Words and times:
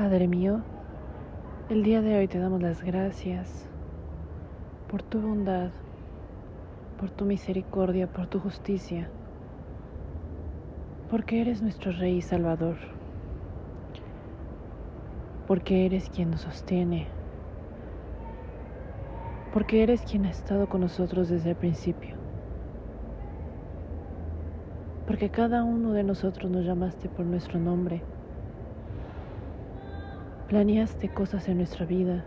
Padre 0.00 0.28
mío, 0.28 0.62
el 1.68 1.82
día 1.82 2.00
de 2.00 2.16
hoy 2.16 2.26
te 2.26 2.38
damos 2.38 2.62
las 2.62 2.82
gracias 2.82 3.68
por 4.88 5.02
tu 5.02 5.20
bondad, 5.20 5.72
por 6.98 7.10
tu 7.10 7.26
misericordia, 7.26 8.06
por 8.06 8.26
tu 8.26 8.40
justicia, 8.40 9.10
porque 11.10 11.42
eres 11.42 11.60
nuestro 11.60 11.92
Rey 11.92 12.16
y 12.16 12.22
Salvador, 12.22 12.78
porque 15.46 15.84
eres 15.84 16.08
quien 16.08 16.30
nos 16.30 16.40
sostiene, 16.40 17.06
porque 19.52 19.82
eres 19.82 20.00
quien 20.00 20.24
ha 20.24 20.30
estado 20.30 20.66
con 20.66 20.80
nosotros 20.80 21.28
desde 21.28 21.50
el 21.50 21.56
principio, 21.56 22.14
porque 25.06 25.28
cada 25.28 25.62
uno 25.62 25.92
de 25.92 26.04
nosotros 26.04 26.50
nos 26.50 26.64
llamaste 26.64 27.10
por 27.10 27.26
nuestro 27.26 27.60
nombre 27.60 28.02
Planeaste 30.50 31.08
cosas 31.08 31.46
en 31.46 31.58
nuestra 31.58 31.86
vida 31.86 32.24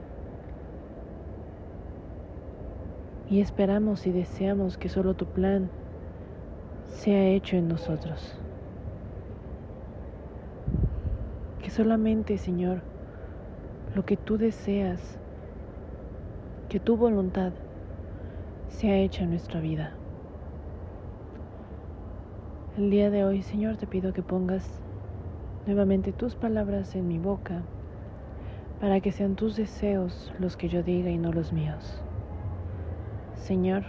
y 3.30 3.42
esperamos 3.42 4.08
y 4.08 4.14
deseamos 4.14 4.78
que 4.78 4.88
solo 4.88 5.14
tu 5.14 5.26
plan 5.26 5.70
sea 6.88 7.26
hecho 7.26 7.58
en 7.58 7.68
nosotros. 7.68 8.34
Que 11.62 11.70
solamente, 11.70 12.38
Señor, 12.38 12.80
lo 13.94 14.06
que 14.06 14.16
tú 14.16 14.38
deseas, 14.38 15.20
que 16.70 16.80
tu 16.80 16.96
voluntad 16.96 17.52
sea 18.70 19.00
hecha 19.00 19.26
en 19.26 19.32
nuestra 19.32 19.60
vida. 19.60 19.92
El 22.78 22.90
día 22.90 23.10
de 23.10 23.26
hoy, 23.26 23.42
Señor, 23.42 23.76
te 23.76 23.86
pido 23.86 24.14
que 24.14 24.24
pongas 24.24 24.66
nuevamente 25.66 26.14
tus 26.14 26.36
palabras 26.36 26.96
en 26.96 27.10
mi 27.10 27.20
boca 27.20 27.64
para 28.84 29.00
que 29.00 29.14
sean 29.14 29.38
tus 29.38 29.56
deseos 29.56 30.34
los 30.40 30.58
que 30.58 30.68
yo 30.68 30.84
diga 30.84 31.10
y 31.10 31.18
no 31.18 31.32
los 31.32 31.54
míos. 31.54 32.04
Señor, 33.36 33.86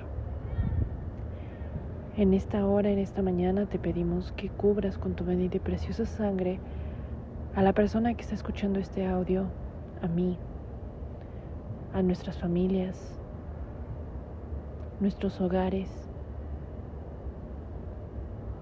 en 2.16 2.32
esta 2.32 2.64
hora, 2.64 2.90
en 2.90 3.00
esta 3.00 3.20
mañana, 3.20 3.66
te 3.66 3.80
pedimos 3.80 4.30
que 4.36 4.50
cubras 4.50 4.96
con 4.96 5.14
tu 5.14 5.24
bendita 5.24 5.56
y 5.56 5.58
preciosa 5.58 6.06
sangre 6.06 6.60
a 7.56 7.62
la 7.62 7.72
persona 7.72 8.14
que 8.14 8.22
está 8.22 8.36
escuchando 8.36 8.78
este 8.78 9.04
audio, 9.04 9.46
a 10.00 10.06
mí, 10.06 10.38
a 11.92 12.00
nuestras 12.00 12.38
familias, 12.38 13.18
nuestros 15.00 15.40
hogares, 15.40 15.90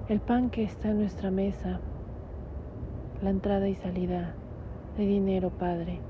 el 0.09 0.21
pan 0.21 0.49
que 0.49 0.63
está 0.63 0.93
en 0.93 0.99
nuestra 1.01 1.31
mesa, 1.31 1.79
la 3.21 3.29
entrada 3.29 3.69
y 3.69 3.75
salida 3.75 4.35
de 4.97 5.05
dinero, 5.05 5.51
Padre 5.51 6.01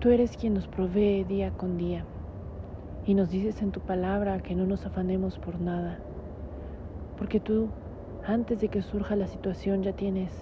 Tú 0.00 0.08
eres 0.08 0.34
quien 0.38 0.54
nos 0.54 0.66
provee 0.66 1.24
día 1.24 1.50
con 1.50 1.76
día 1.76 2.06
y 3.04 3.12
nos 3.12 3.28
dices 3.28 3.60
en 3.60 3.70
tu 3.70 3.80
palabra 3.80 4.40
que 4.40 4.54
no 4.54 4.64
nos 4.64 4.86
afanemos 4.86 5.38
por 5.38 5.60
nada, 5.60 5.98
porque 7.18 7.38
tú, 7.38 7.68
antes 8.26 8.62
de 8.62 8.70
que 8.70 8.80
surja 8.80 9.14
la 9.14 9.26
situación, 9.26 9.82
ya 9.82 9.92
tienes 9.92 10.32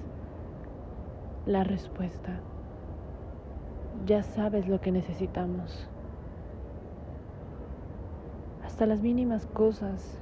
la 1.44 1.64
respuesta, 1.64 2.40
ya 4.06 4.22
sabes 4.22 4.68
lo 4.68 4.80
que 4.80 4.92
necesitamos. 4.92 5.88
Hasta 8.64 8.86
las 8.86 9.02
mínimas 9.02 9.44
cosas 9.46 10.20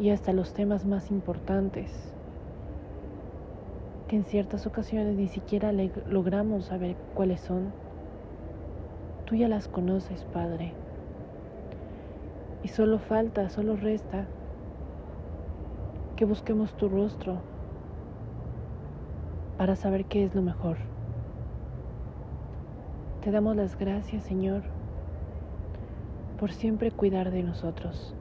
y 0.00 0.08
hasta 0.08 0.32
los 0.32 0.54
temas 0.54 0.86
más 0.86 1.10
importantes 1.10 2.15
que 4.08 4.16
en 4.16 4.24
ciertas 4.24 4.66
ocasiones 4.66 5.16
ni 5.16 5.28
siquiera 5.28 5.72
logramos 5.72 6.66
saber 6.66 6.96
cuáles 7.14 7.40
son. 7.40 7.72
Tú 9.24 9.34
ya 9.34 9.48
las 9.48 9.66
conoces, 9.66 10.24
Padre. 10.32 10.72
Y 12.62 12.68
solo 12.68 12.98
falta, 12.98 13.48
solo 13.48 13.76
resta 13.76 14.26
que 16.14 16.24
busquemos 16.24 16.72
tu 16.74 16.88
rostro 16.88 17.40
para 19.58 19.76
saber 19.76 20.04
qué 20.04 20.24
es 20.24 20.34
lo 20.34 20.42
mejor. 20.42 20.76
Te 23.22 23.30
damos 23.32 23.56
las 23.56 23.76
gracias, 23.76 24.22
Señor, 24.22 24.62
por 26.38 26.52
siempre 26.52 26.92
cuidar 26.92 27.32
de 27.32 27.42
nosotros, 27.42 28.14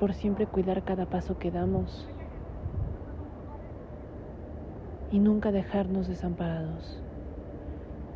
por 0.00 0.12
siempre 0.12 0.46
cuidar 0.46 0.82
cada 0.82 1.06
paso 1.06 1.38
que 1.38 1.50
damos 1.50 2.08
y 5.10 5.18
nunca 5.18 5.52
dejarnos 5.52 6.08
desamparados. 6.08 7.00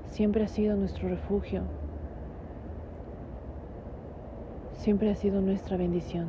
Siempre 0.07 0.45
ha 0.45 0.49
sido 0.49 0.77
nuestro 0.77 1.09
refugio, 1.09 1.63
siempre 4.75 5.11
ha 5.11 5.15
sido 5.17 5.41
nuestra 5.41 5.77
bendición. 5.77 6.29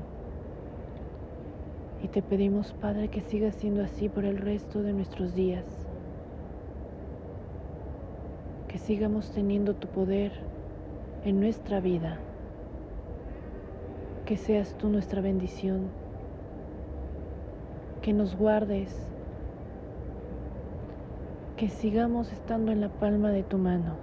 Y 2.01 2.07
te 2.07 2.21
pedimos, 2.21 2.73
Padre, 2.73 3.07
que 3.09 3.21
siga 3.21 3.51
siendo 3.51 3.83
así 3.83 4.09
por 4.09 4.25
el 4.25 4.37
resto 4.37 4.83
de 4.83 4.93
nuestros 4.93 5.33
días. 5.33 5.65
Que 8.67 8.77
sigamos 8.77 9.31
teniendo 9.31 9.75
tu 9.75 9.87
poder 9.87 10.31
en 11.23 11.39
nuestra 11.39 11.79
vida. 11.79 12.19
Que 14.25 14.37
seas 14.37 14.75
tú 14.77 14.89
nuestra 14.89 15.21
bendición. 15.21 15.87
Que 18.01 18.13
nos 18.13 18.35
guardes 18.35 19.14
que 21.57 21.69
sigamos 21.69 22.33
estando 22.33 22.73
en 22.73 22.81
la 22.81 22.89
palma 22.89 23.29
de 23.29 23.43
tu 23.43 23.57
mano, 23.57 23.95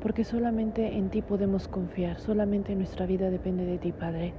porque 0.00 0.24
solamente 0.24 0.96
en 0.96 1.10
ti 1.10 1.20
podemos 1.20 1.68
confiar, 1.68 2.18
solamente 2.18 2.74
nuestra 2.74 3.04
vida 3.04 3.28
depende 3.28 3.66
de 3.66 3.76
ti, 3.76 3.92
Padre. 3.92 4.32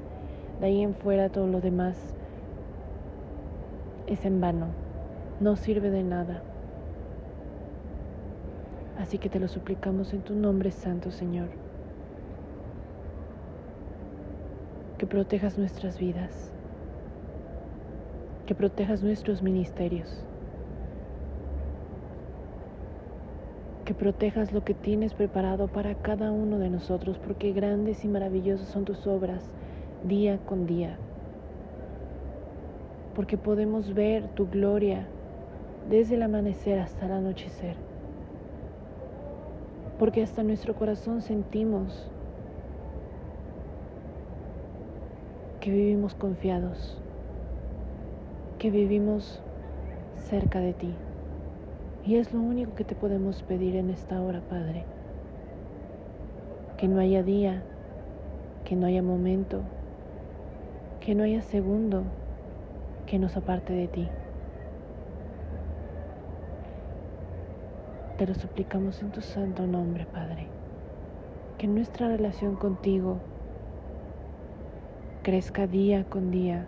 De 0.59 0.65
ahí 0.65 0.81
en 0.81 0.95
fuera 0.95 1.29
todo 1.29 1.45
lo 1.45 1.61
demás 1.61 2.15
es 4.07 4.25
en 4.25 4.41
vano, 4.41 4.67
no 5.41 5.55
sirve 5.55 5.91
de 5.91 6.03
nada. 6.03 6.41
Así 8.97 9.19
que 9.19 9.29
te 9.29 9.39
lo 9.39 9.47
suplicamos 9.47 10.11
en 10.13 10.21
tu 10.21 10.33
nombre 10.33 10.71
santo, 10.71 11.11
Señor. 11.11 11.49
Que 14.97 15.05
protejas 15.05 15.59
nuestras 15.59 15.99
vidas, 15.99 16.51
que 18.47 18.55
protejas 18.55 19.03
nuestros 19.03 19.43
ministerios 19.43 20.25
que 23.85 23.93
protejas 23.93 24.53
lo 24.53 24.63
que 24.63 24.73
tienes 24.73 25.13
preparado 25.13 25.67
para 25.67 25.95
cada 25.95 26.31
uno 26.31 26.57
de 26.57 26.69
nosotros, 26.69 27.17
porque 27.17 27.51
grandes 27.51 28.05
y 28.05 28.07
maravillosas 28.07 28.67
son 28.69 28.85
tus 28.85 29.05
obras 29.07 29.43
día 30.03 30.37
con 30.45 30.65
día, 30.65 30.97
porque 33.13 33.37
podemos 33.37 33.93
ver 33.93 34.29
tu 34.29 34.47
gloria 34.47 35.07
desde 35.89 36.15
el 36.15 36.23
amanecer 36.23 36.79
hasta 36.79 37.05
el 37.05 37.11
anochecer, 37.11 37.75
porque 39.99 40.23
hasta 40.23 40.43
nuestro 40.43 40.75
corazón 40.75 41.21
sentimos 41.21 42.09
que 45.59 45.71
vivimos 45.71 46.13
confiados, 46.15 46.97
que 48.59 48.69
vivimos 48.69 49.41
cerca 50.17 50.59
de 50.59 50.73
ti. 50.73 50.95
Y 52.05 52.17
es 52.17 52.33
lo 52.33 52.41
único 52.41 52.75
que 52.75 52.83
te 52.83 52.95
podemos 52.95 53.43
pedir 53.43 53.77
en 53.77 53.89
esta 53.89 54.21
hora, 54.21 54.41
Padre. 54.41 54.83
Que 56.77 56.89
no 56.89 56.99
haya 56.99 57.23
día, 57.23 57.63
que 58.65 58.75
no 58.75 58.87
haya 58.87 59.01
momento, 59.01 59.61
que 60.99 61.15
no 61.15 61.23
haya 61.23 61.41
segundo 61.41 62.03
que 63.05 63.19
nos 63.19 63.37
aparte 63.37 63.71
de 63.71 63.87
ti. 63.87 64.09
Te 68.17 68.27
lo 68.27 68.35
suplicamos 68.35 69.01
en 69.01 69.11
tu 69.11 69.21
santo 69.21 69.65
nombre, 69.65 70.05
Padre. 70.05 70.47
Que 71.57 71.67
nuestra 71.67 72.09
relación 72.09 72.55
contigo 72.55 73.19
crezca 75.21 75.67
día 75.67 76.03
con 76.03 76.31
día, 76.31 76.65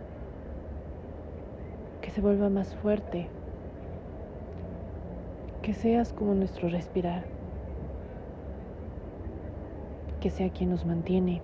que 2.00 2.10
se 2.10 2.22
vuelva 2.22 2.48
más 2.48 2.74
fuerte 2.76 3.28
que 5.62 5.74
seas 5.74 6.12
como 6.12 6.34
nuestro 6.34 6.68
respirar, 6.68 7.24
que 10.20 10.30
sea 10.30 10.50
quien 10.50 10.70
nos 10.70 10.84
mantiene. 10.84 11.40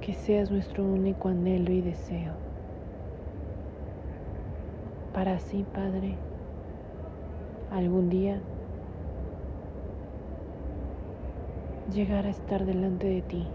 Que 0.00 0.12
seas 0.12 0.50
nuestro 0.50 0.84
único 0.84 1.28
anhelo 1.28 1.72
y 1.72 1.82
deseo. 1.82 2.32
Para 5.12 5.34
así, 5.34 5.64
Padre, 5.74 6.14
algún 7.72 8.08
día 8.10 8.40
llegar 11.92 12.26
a 12.26 12.30
estar 12.30 12.64
delante 12.64 13.06
de 13.06 13.22
ti 13.22 13.46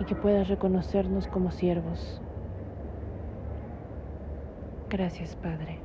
y 0.00 0.04
que 0.04 0.14
puedas 0.14 0.48
reconocernos 0.48 1.26
como 1.26 1.50
siervos. 1.50 2.22
Gracias, 4.88 5.36
Padre. 5.36 5.80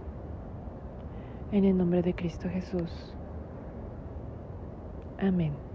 En 1.51 1.65
el 1.65 1.77
nombre 1.77 2.01
de 2.01 2.15
Cristo 2.15 2.49
Jesús. 2.49 2.91
Amén. 5.17 5.72